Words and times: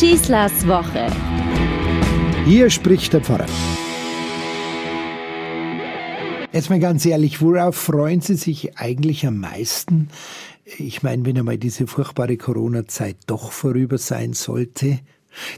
Schießlers 0.00 0.66
Woche. 0.66 1.12
Hier 2.46 2.70
spricht 2.70 3.12
der 3.12 3.20
Pfarrer. 3.20 3.44
Jetzt 6.54 6.70
mal 6.70 6.80
ganz 6.80 7.04
ehrlich, 7.04 7.42
worauf 7.42 7.76
freuen 7.76 8.22
Sie 8.22 8.36
sich 8.36 8.78
eigentlich 8.78 9.26
am 9.26 9.40
meisten? 9.40 10.08
Ich 10.78 11.02
meine, 11.02 11.26
wenn 11.26 11.36
einmal 11.36 11.58
diese 11.58 11.86
furchtbare 11.86 12.38
Corona-Zeit 12.38 13.18
doch 13.26 13.52
vorüber 13.52 13.98
sein 13.98 14.32
sollte, 14.32 15.00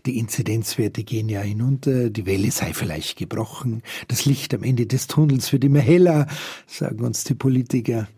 die 0.07 0.18
Inzidenzwerte 0.18 1.04
gehen 1.04 1.29
ja 1.29 1.43
hinunter, 1.43 2.11
die 2.11 2.27
Welle 2.27 2.50
sei 2.50 2.74
vielleicht 2.74 3.18
gebrochen, 3.18 3.84
das 4.09 4.24
Licht 4.24 4.52
am 4.54 4.64
Ende 4.64 4.86
des 4.86 5.06
Tunnels 5.06 5.52
wird 5.52 5.62
immer 5.62 5.79
heller, 5.79 6.27
sagen 6.66 7.04
uns 7.04 7.22
die 7.22 7.34
Politiker. 7.34 8.09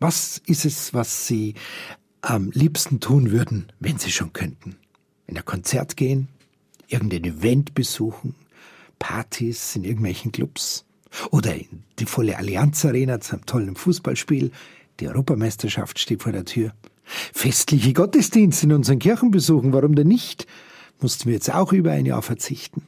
Was 0.00 0.40
ist 0.46 0.64
es, 0.64 0.94
was 0.94 1.26
Sie 1.26 1.56
am 2.22 2.50
liebsten 2.52 3.00
tun 3.00 3.32
würden, 3.32 3.70
wenn 3.80 3.98
Sie 3.98 4.10
schon 4.10 4.32
könnten? 4.32 4.76
In 5.32 5.38
ein 5.38 5.46
Konzert 5.46 5.96
gehen, 5.96 6.28
irgendein 6.88 7.24
Event 7.24 7.72
besuchen, 7.72 8.34
Partys 8.98 9.74
in 9.76 9.84
irgendwelchen 9.84 10.30
Clubs 10.30 10.84
oder 11.30 11.54
in 11.54 11.84
die 11.98 12.04
volle 12.04 12.36
Allianz 12.36 12.84
Arena 12.84 13.18
zu 13.18 13.36
einem 13.36 13.46
tollen 13.46 13.76
Fußballspiel. 13.76 14.50
Die 15.00 15.08
Europameisterschaft 15.08 15.98
steht 15.98 16.22
vor 16.22 16.32
der 16.32 16.44
Tür. 16.44 16.74
Festliche 17.32 17.94
Gottesdienste 17.94 18.66
in 18.66 18.74
unseren 18.74 18.98
Kirchen 18.98 19.30
besuchen, 19.30 19.72
warum 19.72 19.94
denn 19.94 20.08
nicht? 20.08 20.46
Mussten 21.00 21.24
wir 21.24 21.32
jetzt 21.32 21.50
auch 21.50 21.72
über 21.72 21.92
ein 21.92 22.04
Jahr 22.04 22.20
verzichten. 22.20 22.82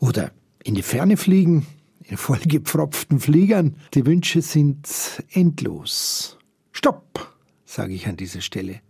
Oder 0.00 0.32
in 0.64 0.74
die 0.74 0.82
Ferne 0.82 1.16
fliegen, 1.16 1.64
in 2.02 2.16
vollgepfropften 2.16 3.20
Fliegern. 3.20 3.76
Die 3.94 4.04
Wünsche 4.04 4.42
sind 4.42 4.88
endlos. 5.30 6.38
Stopp, 6.72 7.36
sage 7.64 7.94
ich 7.94 8.08
an 8.08 8.16
dieser 8.16 8.40
Stelle. 8.40 8.80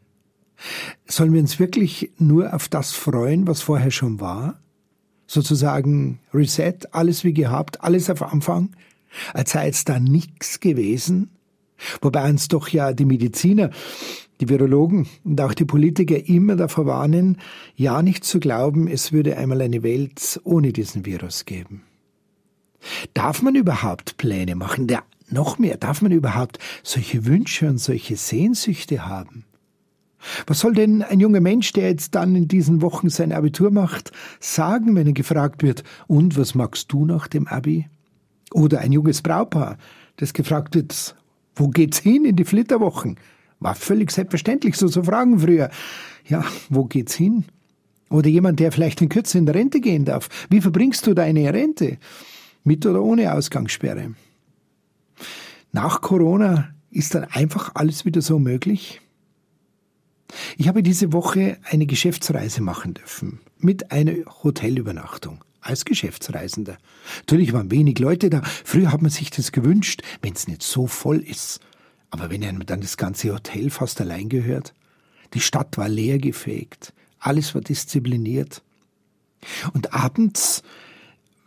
Sollen 1.13 1.35
wir 1.35 1.43
uns 1.43 1.59
wirklich 1.59 2.11
nur 2.17 2.55
auf 2.55 2.69
das 2.69 2.93
freuen, 2.93 3.47
was 3.47 3.61
vorher 3.61 3.91
schon 3.91 4.19
war? 4.19 4.63
Sozusagen 5.27 6.21
Reset, 6.33 6.89
alles 6.93 7.23
wie 7.23 7.35
gehabt, 7.35 7.83
alles 7.85 8.09
auf 8.09 8.23
Anfang, 8.23 8.71
als 9.35 9.51
sei 9.51 9.67
jetzt 9.67 9.91
da 9.91 10.01
nichts 10.01 10.61
gewesen? 10.61 11.29
Wobei 12.01 12.31
uns 12.31 12.49
doch 12.49 12.67
ja 12.69 12.95
die 12.95 13.05
Mediziner, 13.05 13.69
die 14.41 14.49
Virologen 14.49 15.07
und 15.23 15.39
auch 15.43 15.53
die 15.53 15.67
Politiker 15.67 16.17
immer 16.17 16.57
davor 16.57 16.87
warnen, 16.87 17.37
ja 17.77 18.01
nicht 18.01 18.25
zu 18.25 18.41
glauben, 18.41 18.89
es 18.89 19.13
würde 19.13 19.37
einmal 19.37 19.61
eine 19.61 19.83
Welt 19.83 20.41
ohne 20.45 20.73
diesen 20.73 21.05
Virus 21.05 21.45
geben. 21.45 21.83
Darf 23.13 23.43
man 23.43 23.55
überhaupt 23.55 24.17
Pläne 24.17 24.55
machen? 24.55 24.89
Ja, 24.89 25.03
noch 25.29 25.59
mehr, 25.59 25.77
darf 25.77 26.01
man 26.01 26.13
überhaupt 26.13 26.59
solche 26.83 27.27
Wünsche 27.27 27.69
und 27.69 27.77
solche 27.77 28.17
Sehnsüchte 28.17 29.05
haben? 29.05 29.45
Was 30.47 30.61
soll 30.61 30.75
denn 30.75 31.03
ein 31.03 31.21
junger 31.21 31.41
Mensch, 31.41 31.73
der 31.73 31.89
jetzt 31.89 32.15
dann 32.15 32.37
in 32.37 32.49
diesen 32.49 32.83
Wochen 32.83 33.09
sein 33.11 33.33
Abitur 33.33 33.71
macht, 33.71 34.13
sagen, 34.41 34.95
wenn 34.95 35.07
er 35.07 35.13
gefragt 35.13 35.63
wird, 35.63 35.85
und 36.07 36.37
was 36.37 36.55
magst 36.55 36.93
du 36.93 37.05
nach 37.05 37.29
dem 37.29 37.47
Abi? 37.47 37.89
Oder 38.53 38.81
ein 38.81 38.93
junges 38.93 39.23
Braupaar, 39.23 39.79
das 40.17 40.33
gefragt 40.33 40.75
wird, 40.75 41.17
wo 41.55 41.69
geht's 41.69 41.99
hin 41.99 42.25
in 42.25 42.37
die 42.37 42.45
Flitterwochen? 42.45 43.17
War 43.61 43.75
völlig 43.75 44.11
selbstverständlich, 44.11 44.77
so 44.77 44.89
zu 44.89 45.05
fragen 45.05 45.39
früher. 45.39 45.71
Ja, 46.27 46.45
wo 46.69 46.85
geht's 46.85 47.15
hin? 47.15 47.45
Oder 48.11 48.29
jemand, 48.29 48.61
der 48.61 48.73
vielleicht 48.73 49.01
in 49.01 49.09
Kürze 49.09 49.39
in 49.39 49.49
Rente 49.49 49.81
gehen 49.81 50.05
darf. 50.05 50.29
Wie 50.51 50.61
verbringst 50.61 51.07
du 51.07 51.15
deine 51.15 51.53
Rente? 51.53 51.99
Mit 52.65 52.85
oder 52.85 53.03
ohne 53.03 53.33
Ausgangssperre? 53.33 54.15
Nach 55.73 56.01
Corona 56.03 56.69
ist 56.91 57.15
dann 57.15 57.25
einfach 57.25 57.73
alles 57.75 58.05
wieder 58.05 58.21
so 58.21 58.39
möglich? 58.39 59.01
Ich 60.63 60.69
habe 60.69 60.85
diese 60.85 61.13
Woche 61.13 61.59
eine 61.65 61.87
Geschäftsreise 61.87 62.63
machen 62.63 62.95
dürfen. 62.95 63.41
Mit 63.59 63.91
einer 63.91 64.13
Hotelübernachtung. 64.45 65.43
Als 65.61 65.85
Geschäftsreisender. 65.85 66.79
Natürlich 67.17 67.53
waren 67.53 67.73
wenig 67.73 67.99
Leute 67.99 68.31
da. 68.31 68.43
Früher 68.45 68.93
hat 68.93 69.03
man 69.03 69.11
sich 69.11 69.31
das 69.31 69.51
gewünscht, 69.51 70.03
wenn 70.21 70.35
es 70.35 70.47
nicht 70.47 70.63
so 70.63 70.87
voll 70.87 71.19
ist. 71.19 71.59
Aber 72.11 72.31
wenn 72.31 72.45
einem 72.45 72.65
dann 72.65 72.81
das 72.81 72.97
ganze 72.97 73.33
Hotel 73.33 73.71
fast 73.71 74.01
allein 74.01 74.29
gehört. 74.29 74.73
Die 75.35 75.41
Stadt 75.41 75.77
war 75.79 75.89
leer 75.89 76.19
gefegt. 76.19 76.93
Alles 77.19 77.57
war 77.57 77.61
diszipliniert. 77.61 78.63
Und 79.73 79.93
abends 79.93 80.63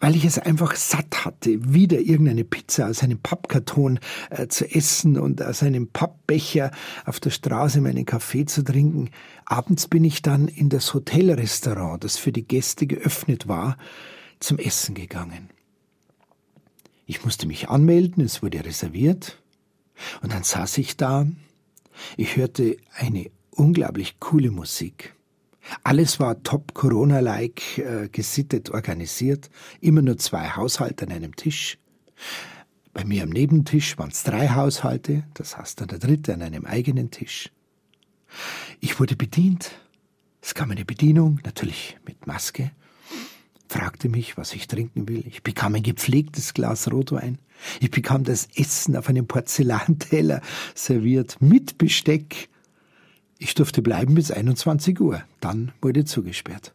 weil 0.06 0.16
ich 0.16 0.26
es 0.26 0.38
einfach 0.38 0.76
satt 0.76 1.26
hatte, 1.26 1.74
wieder 1.74 2.00
irgendeine 2.00 2.44
Pizza 2.44 2.88
aus 2.88 3.02
einem 3.02 3.18
Pappkarton 3.18 4.00
äh, 4.30 4.48
zu 4.48 4.70
essen 4.70 5.18
und 5.18 5.42
aus 5.42 5.64
einem 5.64 5.88
Pappbecher 5.88 6.70
auf 7.06 7.20
der 7.20 7.32
Straße 7.32 7.82
meinen 7.82 8.06
Kaffee 8.06 8.46
zu 8.46 8.64
trinken. 8.64 9.10
Abends 9.46 9.88
bin 9.88 10.04
ich 10.04 10.22
dann 10.22 10.48
in 10.48 10.70
das 10.70 10.94
Hotelrestaurant, 10.94 12.04
das 12.04 12.18
für 12.18 12.32
die 12.32 12.48
Gäste 12.48 12.86
geöffnet 12.86 13.48
war, 13.48 13.80
zum 14.40 14.60
Essen 14.60 14.94
gegangen. 14.94 15.50
Ich 17.08 17.26
musste 17.26 17.48
mich 17.48 17.70
anmelden, 17.70 18.24
es 18.24 18.44
wurde 18.44 18.64
reserviert, 18.64 19.42
und 20.22 20.32
dann 20.32 20.44
saß 20.44 20.78
ich 20.78 20.98
da. 20.98 21.26
Ich 22.16 22.36
hörte 22.36 22.78
eine 22.94 23.32
unglaublich 23.50 24.20
coole 24.20 24.52
Musik. 24.52 25.15
Alles 25.84 26.20
war 26.20 26.42
top 26.44 26.74
Corona-like 26.74 27.78
äh, 27.78 28.10
gesittet, 28.10 28.70
organisiert. 28.70 29.50
Immer 29.82 30.02
nur 30.02 30.18
zwei 30.18 30.50
Haushalte 30.50 31.06
an 31.06 31.12
einem 31.12 31.36
Tisch. 31.36 31.78
Bei 32.94 33.04
mir 33.04 33.24
am 33.24 33.30
Nebentisch 33.30 33.98
waren 33.98 34.12
es 34.12 34.24
drei 34.24 34.50
Haushalte, 34.50 35.24
das 35.34 35.58
heißt 35.58 35.82
dann 35.82 35.90
der 35.90 36.00
dritte 36.00 36.34
an 36.34 36.42
einem 36.42 36.66
eigenen 36.66 37.12
Tisch. 37.12 37.52
Ich 38.80 39.00
wurde 39.00 39.16
bedient. 39.16 39.72
Es 40.42 40.54
kam 40.54 40.72
eine 40.72 40.86
Bedienung, 40.86 41.40
natürlich 41.44 41.98
mit 42.06 42.28
Maske, 42.28 42.72
fragte 43.68 44.10
mich, 44.10 44.38
was 44.38 44.54
ich 44.54 44.68
trinken 44.68 45.10
will. 45.10 45.26
Ich 45.28 45.44
bekam 45.44 45.76
ein 45.76 45.84
gepflegtes 45.84 46.54
Glas 46.54 46.90
Rotwein. 46.92 47.40
Ich 47.82 47.92
bekam 47.92 48.24
das 48.24 48.48
Essen 48.56 48.96
auf 48.96 49.10
einem 49.10 49.28
Porzellanteller 49.28 50.42
serviert 50.74 51.38
mit 51.42 51.78
Besteck 51.78 52.50
ich 53.38 53.54
durfte 53.54 53.82
bleiben 53.82 54.16
bis 54.16 54.32
21 54.32 55.00
Uhr. 55.00 55.24
Dann 55.40 55.72
wurde 55.82 56.06
zugesperrt. 56.06 56.74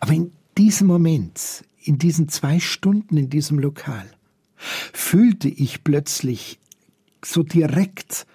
Aber 0.00 0.12
in 0.12 0.32
diesem 0.58 0.86
Moment, 0.86 1.64
in 1.82 1.98
diesen 1.98 2.28
zwei 2.28 2.60
Stunden 2.60 3.16
in 3.16 3.30
diesem 3.30 3.58
Lokal, 3.58 4.10
fühlte 4.56 5.48
ich 5.48 5.84
plötzlich 5.84 6.58
so 7.24 7.42
direkt, 7.42 8.26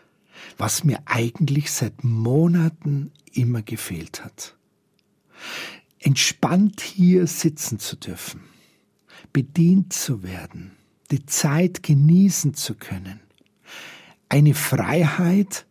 was 0.57 0.83
mir 0.83 0.99
eigentlich 1.05 1.71
seit 1.71 2.03
Monaten 2.03 3.11
immer 3.33 3.61
gefehlt 3.61 4.23
hat. 4.23 4.55
Entspannt 5.99 6.81
hier 6.81 7.27
sitzen 7.27 7.79
zu 7.79 7.95
dürfen, 7.95 8.41
bedient 9.33 9.93
zu 9.93 10.23
werden, 10.23 10.71
die 11.11 11.25
Zeit 11.25 11.83
genießen 11.83 12.53
zu 12.53 12.75
können. 12.75 13.19
Eine 14.29 14.53
Freiheit, 14.53 15.65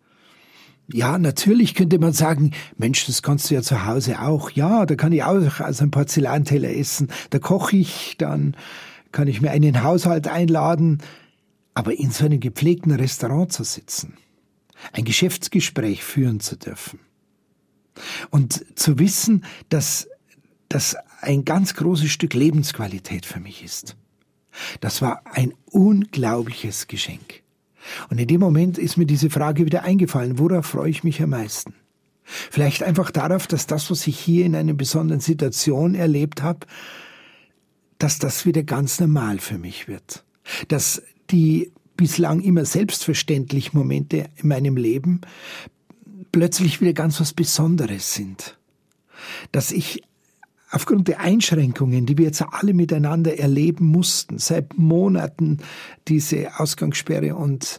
ja, 0.93 1.19
natürlich 1.19 1.75
könnte 1.75 1.99
man 1.99 2.13
sagen, 2.13 2.53
Mensch, 2.77 3.07
das 3.07 3.23
kannst 3.23 3.51
du 3.51 3.55
ja 3.55 3.63
zu 3.63 3.87
Hause 3.87 4.21
auch. 4.21 4.51
Ja, 4.51 4.85
da 4.87 4.97
kann 4.97 5.13
ich 5.13 5.23
auch 5.23 5.61
aus 5.61 5.81
einem 5.81 5.91
Porzellanteller 5.91 6.75
essen. 6.75 7.09
Da 7.31 7.39
koche 7.39 7.77
ich, 7.77 8.17
dann 8.19 8.57
kann 9.13 9.29
ich 9.29 9.41
mir 9.41 9.51
einen 9.51 9.83
Haushalt 9.83 10.29
einladen. 10.29 10.99
Aber 11.73 11.99
in 11.99 12.11
so 12.11 12.27
einem 12.27 12.41
gepflegten 12.41 12.93
Restaurant 12.93 13.53
zu 13.53 13.65
sitzen, 13.65 14.17
ein 14.93 15.05
Geschäftsgespräch 15.05 16.05
führen 16.05 16.41
zu 16.41 16.57
dürfen 16.57 17.01
und 18.31 18.79
zu 18.79 18.99
wissen, 18.99 19.45
dass 19.71 20.09
das 20.69 20.97
ein 21.21 21.45
ganz 21.45 21.75
großes 21.75 22.11
Stück 22.11 22.35
Lebensqualität 22.35 23.27
für 23.27 23.41
mich 23.41 23.65
ist. 23.65 23.97
Das 24.81 25.03
war 25.03 25.23
ein 25.25 25.55
unglaubliches 25.67 26.87
Geschenk. 26.87 27.44
Und 28.11 28.19
in 28.19 28.29
dem 28.29 28.41
Moment 28.41 28.79
ist 28.79 28.97
mir 28.97 29.07
diese 29.07 29.31
Frage 29.31 29.67
wieder 29.67 29.83
eingefallen, 29.83 30.39
worauf 30.39 30.67
freue 30.67 30.91
ich 30.91 31.05
mich 31.05 31.23
am 31.23 31.31
meisten? 31.31 31.75
Vielleicht 32.25 32.83
einfach 32.83 33.11
darauf, 33.11 33.47
dass 33.47 33.67
das, 33.67 33.91
was 33.91 34.07
ich 34.07 34.19
hier 34.19 34.47
in 34.47 34.57
einer 34.57 34.73
besonderen 34.73 35.21
Situation 35.21 35.95
erlebt 35.95 36.43
habe, 36.43 36.61
dass 37.99 38.19
das 38.19 38.47
wieder 38.47 38.63
ganz 38.63 38.99
normal 39.01 39.39
für 39.39 39.59
mich 39.59 39.89
wird. 39.89 40.25
Dass 40.69 41.03
die 41.31 41.73
bislang 41.97 42.41
immer 42.41 42.65
selbstverständlich 42.65 43.73
Momente 43.73 44.29
in 44.37 44.49
meinem 44.49 44.77
Leben 44.77 45.21
plötzlich 46.33 46.81
wieder 46.81 46.93
ganz 46.93 47.21
was 47.21 47.33
Besonderes 47.33 48.15
sind. 48.15 48.59
Dass 49.53 49.71
ich 49.71 50.03
aufgrund 50.75 51.07
der 51.07 51.21
Einschränkungen, 51.21 52.05
die 52.05 52.19
wir 52.19 52.27
jetzt 52.27 52.43
alle 52.43 52.75
miteinander 52.75 53.39
erleben 53.39 53.87
mussten, 53.87 54.39
seit 54.39 54.77
Monaten 54.77 55.59
diese 56.09 56.59
Ausgangssperre 56.59 57.37
und 57.37 57.79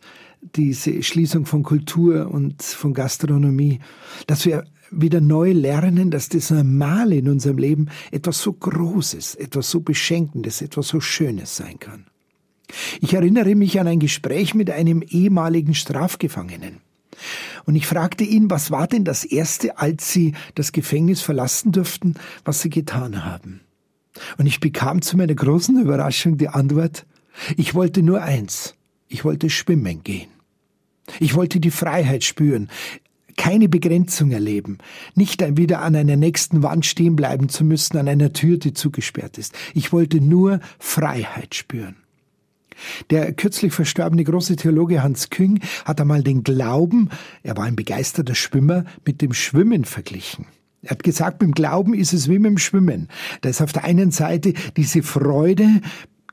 diese 0.55 1.03
Schließung 1.03 1.45
von 1.45 1.63
Kultur 1.63 2.31
und 2.31 2.63
von 2.63 2.93
Gastronomie, 2.93 3.79
dass 4.27 4.45
wir 4.45 4.63
wieder 4.91 5.19
neu 5.19 5.51
lernen, 5.51 6.09
dass 6.09 6.29
das 6.29 6.51
Normale 6.51 7.15
in 7.15 7.27
unserem 7.27 7.57
Leben 7.57 7.89
etwas 8.11 8.41
so 8.41 8.53
Großes, 8.53 9.35
etwas 9.35 9.69
so 9.69 9.81
Beschenkendes, 9.81 10.61
etwas 10.61 10.87
so 10.87 11.01
Schönes 11.01 11.57
sein 11.57 11.79
kann. 11.79 12.05
Ich 13.01 13.13
erinnere 13.13 13.55
mich 13.55 13.79
an 13.79 13.87
ein 13.87 13.99
Gespräch 13.99 14.53
mit 14.53 14.71
einem 14.71 15.01
ehemaligen 15.01 15.73
Strafgefangenen. 15.73 16.84
Und 17.65 17.75
ich 17.75 17.87
fragte 17.87 18.23
ihn, 18.23 18.49
was 18.49 18.71
war 18.71 18.87
denn 18.87 19.03
das 19.03 19.23
Erste, 19.23 19.77
als 19.77 20.11
Sie 20.11 20.33
das 20.55 20.71
Gefängnis 20.71 21.21
verlassen 21.21 21.71
durften, 21.71 22.15
was 22.43 22.61
Sie 22.61 22.69
getan 22.69 23.25
haben? 23.25 23.61
Und 24.37 24.45
ich 24.45 24.59
bekam 24.59 25.01
zu 25.01 25.17
meiner 25.17 25.35
großen 25.35 25.79
Überraschung 25.79 26.37
die 26.37 26.49
Antwort, 26.49 27.05
ich 27.57 27.73
wollte 27.73 28.01
nur 28.01 28.21
eins, 28.21 28.75
ich 29.07 29.25
wollte 29.25 29.49
schwimmen 29.49 30.03
gehen. 30.03 30.29
Ich 31.19 31.35
wollte 31.35 31.59
die 31.59 31.71
Freiheit 31.71 32.23
spüren, 32.23 32.69
keine 33.37 33.67
Begrenzung 33.69 34.31
erleben, 34.31 34.77
nicht 35.13 35.41
wieder 35.57 35.81
an 35.81 35.95
einer 35.95 36.15
nächsten 36.15 36.63
Wand 36.63 36.85
stehen 36.85 37.15
bleiben 37.15 37.49
zu 37.49 37.63
müssen, 37.63 37.97
an 37.97 38.07
einer 38.07 38.33
Tür, 38.33 38.57
die 38.57 38.73
zugesperrt 38.73 39.37
ist. 39.37 39.53
Ich 39.73 39.91
wollte 39.91 40.21
nur 40.21 40.61
Freiheit 40.79 41.53
spüren. 41.53 41.97
Der 43.09 43.33
kürzlich 43.33 43.73
verstorbene 43.73 44.23
große 44.23 44.55
Theologe 44.55 45.03
Hans 45.03 45.29
Küng 45.29 45.59
hat 45.85 46.01
einmal 46.01 46.23
den 46.23 46.43
Glauben, 46.43 47.09
er 47.43 47.57
war 47.57 47.65
ein 47.65 47.75
begeisterter 47.75 48.35
Schwimmer, 48.35 48.85
mit 49.05 49.21
dem 49.21 49.33
Schwimmen 49.33 49.85
verglichen. 49.85 50.45
Er 50.81 50.91
hat 50.91 51.03
gesagt, 51.03 51.39
beim 51.39 51.51
Glauben 51.51 51.93
ist 51.93 52.13
es 52.13 52.29
wie 52.29 52.37
mit 52.37 52.51
dem 52.51 52.57
Schwimmen. 52.57 53.09
Da 53.41 53.49
ist 53.49 53.61
auf 53.61 53.73
der 53.73 53.85
einen 53.85 54.11
Seite 54.11 54.53
diese 54.77 55.01
Freude 55.01 55.81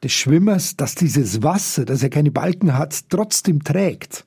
des 0.03 0.13
Schwimmers, 0.13 0.77
dass 0.77 0.95
dieses 0.95 1.43
Wasser, 1.43 1.85
das 1.85 2.03
er 2.03 2.11
keine 2.11 2.31
Balken 2.31 2.77
hat, 2.77 3.09
trotzdem 3.09 3.65
trägt. 3.65 4.27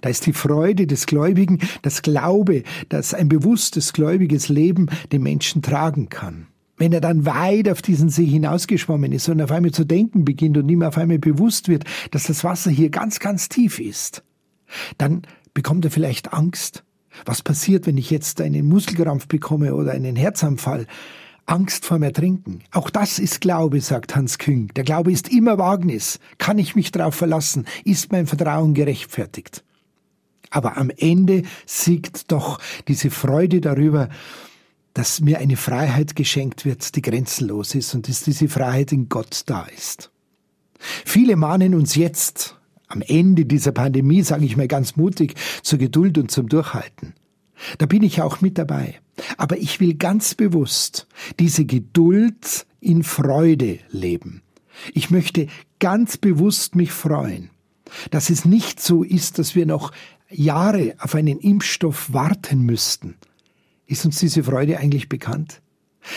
Da 0.00 0.08
ist 0.08 0.26
die 0.26 0.32
Freude 0.32 0.86
des 0.86 1.06
Gläubigen, 1.06 1.60
das 1.82 2.02
Glaube, 2.02 2.64
dass 2.88 3.14
ein 3.14 3.28
bewusstes 3.28 3.92
gläubiges 3.92 4.48
Leben 4.48 4.88
den 5.12 5.22
Menschen 5.22 5.62
tragen 5.62 6.08
kann. 6.08 6.48
Wenn 6.76 6.92
er 6.92 7.00
dann 7.00 7.24
weit 7.24 7.68
auf 7.68 7.80
diesen 7.80 8.10
See 8.10 8.26
hinausgeschwommen 8.26 9.12
ist 9.12 9.28
und 9.28 9.40
auf 9.40 9.50
einmal 9.50 9.72
zu 9.72 9.84
denken 9.84 10.24
beginnt 10.24 10.58
und 10.58 10.68
ihm 10.68 10.82
auf 10.82 10.98
einmal 10.98 11.18
bewusst 11.18 11.68
wird, 11.68 11.84
dass 12.10 12.24
das 12.24 12.44
Wasser 12.44 12.70
hier 12.70 12.90
ganz, 12.90 13.18
ganz 13.18 13.48
tief 13.48 13.80
ist, 13.80 14.22
dann 14.98 15.22
bekommt 15.54 15.84
er 15.86 15.90
vielleicht 15.90 16.32
Angst. 16.32 16.84
Was 17.24 17.40
passiert, 17.40 17.86
wenn 17.86 17.96
ich 17.96 18.10
jetzt 18.10 18.40
einen 18.40 18.66
Muskelkrampf 18.66 19.26
bekomme 19.26 19.74
oder 19.74 19.92
einen 19.92 20.16
Herzanfall? 20.16 20.86
Angst 21.46 21.86
vorm 21.86 22.02
Ertrinken. 22.02 22.60
Auch 22.72 22.90
das 22.90 23.18
ist 23.18 23.40
Glaube, 23.40 23.80
sagt 23.80 24.16
Hans 24.16 24.38
Küng. 24.38 24.68
Der 24.74 24.84
Glaube 24.84 25.12
ist 25.12 25.32
immer 25.32 25.58
Wagnis. 25.58 26.18
Kann 26.38 26.58
ich 26.58 26.74
mich 26.74 26.90
darauf 26.90 27.14
verlassen? 27.14 27.66
Ist 27.84 28.10
mein 28.10 28.26
Vertrauen 28.26 28.74
gerechtfertigt? 28.74 29.64
Aber 30.50 30.76
am 30.76 30.90
Ende 30.90 31.42
siegt 31.64 32.32
doch 32.32 32.58
diese 32.88 33.10
Freude 33.10 33.60
darüber, 33.60 34.08
dass 34.96 35.20
mir 35.20 35.40
eine 35.40 35.58
Freiheit 35.58 36.16
geschenkt 36.16 36.64
wird, 36.64 36.96
die 36.96 37.02
grenzenlos 37.02 37.74
ist 37.74 37.94
und 37.94 38.08
dass 38.08 38.22
diese 38.22 38.48
Freiheit 38.48 38.92
in 38.92 39.10
Gott 39.10 39.42
da 39.44 39.64
ist. 39.64 40.10
Viele 41.04 41.36
mahnen 41.36 41.74
uns 41.74 41.96
jetzt, 41.96 42.56
am 42.88 43.02
Ende 43.02 43.44
dieser 43.44 43.72
Pandemie, 43.72 44.22
sage 44.22 44.46
ich 44.46 44.56
mal 44.56 44.68
ganz 44.68 44.96
mutig, 44.96 45.34
zur 45.62 45.78
Geduld 45.78 46.16
und 46.16 46.30
zum 46.30 46.48
Durchhalten. 46.48 47.12
Da 47.76 47.84
bin 47.84 48.02
ich 48.02 48.22
auch 48.22 48.40
mit 48.40 48.56
dabei. 48.56 48.98
Aber 49.36 49.58
ich 49.58 49.80
will 49.80 49.94
ganz 49.94 50.34
bewusst 50.34 51.06
diese 51.40 51.66
Geduld 51.66 52.66
in 52.80 53.02
Freude 53.02 53.80
leben. 53.90 54.40
Ich 54.94 55.10
möchte 55.10 55.48
ganz 55.78 56.16
bewusst 56.16 56.74
mich 56.74 56.92
freuen, 56.92 57.50
dass 58.10 58.30
es 58.30 58.46
nicht 58.46 58.80
so 58.80 59.02
ist, 59.02 59.38
dass 59.38 59.54
wir 59.54 59.66
noch 59.66 59.92
Jahre 60.30 60.94
auf 61.00 61.14
einen 61.14 61.38
Impfstoff 61.38 62.14
warten 62.14 62.62
müssten, 62.62 63.16
ist 63.86 64.04
uns 64.04 64.18
diese 64.18 64.44
Freude 64.44 64.78
eigentlich 64.78 65.08
bekannt? 65.08 65.60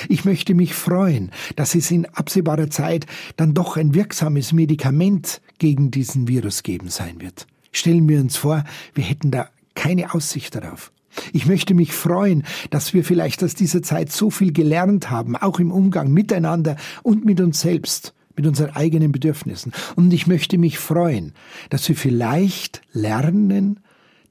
Ich 0.08 0.26
möchte 0.26 0.54
mich 0.54 0.74
freuen, 0.74 1.32
dass 1.56 1.76
es 1.76 1.90
in 1.92 2.06
absehbarer 2.06 2.70
Zeit 2.70 3.06
dann 3.38 3.54
doch 3.54 3.78
ein 3.78 3.94
wirksames 3.94 4.54
Medikament 4.54 5.42
gegen 5.58 5.92
diesen 5.92 6.28
Virus 6.28 6.64
geben 6.64 6.90
sein 6.90 7.22
wird. 7.22 7.48
Stellen 7.72 8.08
wir 8.08 8.20
uns 8.20 8.38
vor, 8.38 8.64
wir 8.94 9.04
hätten 9.04 9.32
da 9.32 9.50
keine 9.76 10.14
Aussicht 10.14 10.56
darauf. 10.56 10.92
Ich 11.34 11.48
möchte 11.48 11.74
mich 11.74 11.92
freuen, 11.92 12.44
dass 12.70 12.94
wir 12.94 13.04
vielleicht 13.04 13.44
aus 13.44 13.56
dieser 13.56 13.82
Zeit 13.82 14.12
so 14.12 14.30
viel 14.30 14.54
gelernt 14.54 15.10
haben, 15.10 15.36
auch 15.36 15.60
im 15.60 15.72
Umgang 15.72 16.12
miteinander 16.12 16.76
und 17.04 17.26
mit 17.26 17.42
uns 17.42 17.62
selbst, 17.62 18.14
mit 18.36 18.46
unseren 18.46 18.76
eigenen 18.76 19.12
Bedürfnissen. 19.12 19.74
Und 19.96 20.14
ich 20.14 20.28
möchte 20.28 20.58
mich 20.58 20.78
freuen, 20.78 21.34
dass 21.70 21.88
wir 21.90 21.96
vielleicht 21.96 22.82
lernen, 22.94 23.80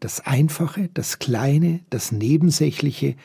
das 0.00 0.20
Einfache, 0.20 0.90
das 0.94 1.18
Kleine, 1.18 1.80
das 1.90 2.12
Nebensächliche 2.12 3.16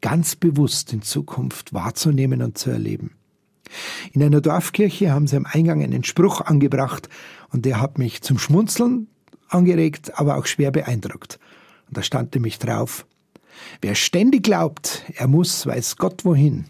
ganz 0.00 0.36
bewusst 0.36 0.92
in 0.92 1.02
Zukunft 1.02 1.72
wahrzunehmen 1.72 2.42
und 2.42 2.58
zu 2.58 2.70
erleben. 2.70 3.12
In 4.12 4.22
einer 4.22 4.40
Dorfkirche 4.40 5.10
haben 5.10 5.26
sie 5.26 5.36
am 5.36 5.46
Eingang 5.46 5.82
einen 5.82 6.04
Spruch 6.04 6.40
angebracht 6.42 7.08
und 7.50 7.64
der 7.64 7.80
hat 7.80 7.98
mich 7.98 8.22
zum 8.22 8.38
Schmunzeln 8.38 9.08
angeregt, 9.48 10.18
aber 10.18 10.36
auch 10.36 10.46
schwer 10.46 10.70
beeindruckt. 10.70 11.38
Und 11.88 11.96
da 11.96 12.02
stand 12.02 12.34
nämlich 12.34 12.58
drauf, 12.58 13.06
wer 13.80 13.94
ständig 13.94 14.42
glaubt, 14.42 15.04
er 15.14 15.28
muss, 15.28 15.66
weiß 15.66 15.96
Gott 15.96 16.24
wohin, 16.24 16.66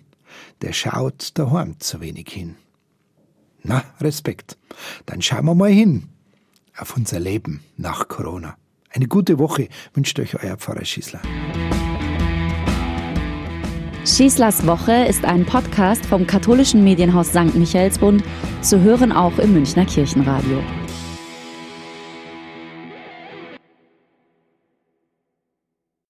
der 0.63 0.73
schaut 0.73 1.39
daheim 1.39 1.79
zu 1.81 2.01
wenig 2.01 2.29
hin. 2.29 2.57
Na, 3.63 3.83
Respekt. 4.01 4.59
Dann 5.07 5.23
schauen 5.23 5.47
wir 5.47 5.55
mal 5.55 5.71
hin 5.71 6.09
auf 6.77 6.97
unser 6.97 7.21
Leben 7.21 7.63
nach 7.77 8.09
Corona. 8.09 8.57
Eine 8.95 9.09
gute 9.09 9.41
Woche 9.41 9.67
wünscht 9.95 10.21
euch 10.21 10.41
euer 10.41 10.57
Pfarrer 10.57 10.85
Schießler. 10.85 11.21
Schießlers 14.07 14.65
Woche 14.69 14.93
ist 15.09 15.25
ein 15.25 15.45
Podcast 15.45 16.07
vom 16.07 16.29
katholischen 16.29 16.85
Medienhaus 16.85 17.31
St. 17.31 17.57
Michaelsbund, 17.57 18.23
zu 18.61 18.81
hören 18.81 19.11
auch 19.11 19.37
im 19.39 19.53
Münchner 19.53 19.85
Kirchenradio. 19.85 20.63